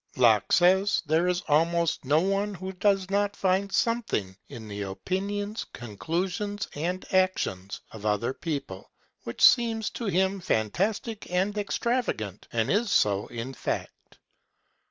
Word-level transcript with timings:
Locke 0.15 0.51
says 0.51 1.03
there 1.05 1.27
is 1.27 1.41
almost 1.47 2.05
no 2.05 2.21
one 2.21 2.55
who 2.55 2.71
does 2.73 3.07
not 3.11 3.35
find 3.35 3.71
something 3.71 4.35
in 4.49 4.67
the 4.67 4.81
opinions, 4.81 5.63
conclusions, 5.73 6.67
and 6.73 7.05
actions 7.13 7.81
of 7.91 8.03
other 8.03 8.33
people 8.33 8.89
which 9.25 9.43
seems 9.43 9.91
to 9.91 10.05
him 10.05 10.39
fantastic 10.39 11.29
and 11.29 11.55
extravagant, 11.55 12.47
and 12.51 12.71
is 12.71 12.89
so 12.89 13.27
in 13.27 13.53
fact. 13.53 14.17